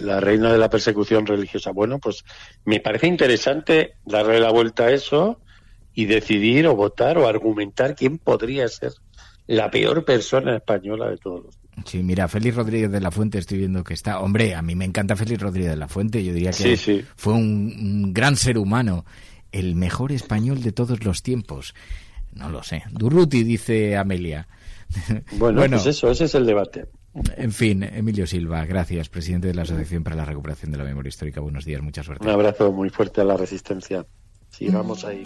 la, 0.00 0.20
reina 0.20 0.52
de 0.52 0.58
la 0.58 0.68
persecución 0.68 1.26
religiosa. 1.26 1.70
Bueno, 1.72 1.98
pues 1.98 2.24
me 2.66 2.78
parece 2.78 3.06
interesante 3.06 3.94
darle 4.04 4.38
la 4.38 4.52
vuelta 4.52 4.84
a 4.84 4.92
eso 4.92 5.40
y 5.94 6.04
decidir 6.04 6.66
o 6.66 6.76
votar 6.76 7.16
o 7.16 7.26
argumentar 7.26 7.96
quién 7.96 8.18
podría 8.18 8.68
ser 8.68 8.92
la 9.46 9.70
peor 9.70 10.04
persona 10.04 10.56
española 10.56 11.08
de 11.08 11.16
todos 11.16 11.44
los 11.44 11.54
Sí, 11.84 12.02
mira, 12.02 12.26
Félix 12.26 12.56
Rodríguez 12.56 12.90
de 12.90 13.00
la 13.00 13.10
Fuente 13.10 13.38
estoy 13.38 13.58
viendo 13.58 13.84
que 13.84 13.94
está. 13.94 14.20
Hombre, 14.20 14.54
a 14.54 14.62
mí 14.62 14.74
me 14.74 14.84
encanta 14.84 15.14
Félix 15.14 15.40
Rodríguez 15.40 15.70
de 15.70 15.76
la 15.76 15.88
Fuente. 15.88 16.24
Yo 16.24 16.32
diría 16.32 16.50
que 16.50 17.04
fue 17.16 17.34
un, 17.34 18.12
gran 18.14 18.36
ser 18.36 18.58
humano, 18.58 19.04
el 19.52 19.74
mejor 19.74 20.10
español 20.12 20.62
de 20.62 20.72
todos 20.72 21.04
los 21.04 21.22
tiempos. 21.22 21.74
No 22.32 22.48
lo 22.48 22.62
sé. 22.62 22.82
Durruti, 22.90 23.44
dice 23.44 23.96
Amelia. 23.96 24.48
bueno, 25.32 25.60
pues 25.68 25.86
eso, 25.86 26.10
ese 26.10 26.24
es 26.24 26.34
el 26.34 26.46
debate. 26.46 26.86
En 27.36 27.52
fin, 27.52 27.82
Emilio 27.82 28.26
Silva, 28.26 28.64
gracias, 28.66 29.08
presidente 29.08 29.48
de 29.48 29.54
la 29.54 29.62
Asociación 29.62 30.04
para 30.04 30.16
la 30.16 30.24
Recuperación 30.24 30.70
de 30.70 30.78
la 30.78 30.84
Memoria 30.84 31.08
Histórica. 31.08 31.40
Buenos 31.40 31.64
días, 31.64 31.80
mucha 31.80 32.02
suerte. 32.02 32.24
Un 32.24 32.30
abrazo 32.30 32.72
muy 32.72 32.90
fuerte 32.90 33.22
a 33.22 33.24
la 33.24 33.36
resistencia. 33.36 34.06
Sigamos 34.50 35.04
ahí. 35.04 35.22